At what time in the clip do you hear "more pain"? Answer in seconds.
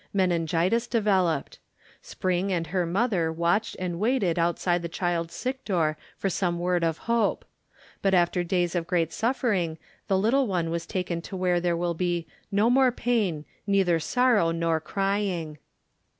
12.67-13.45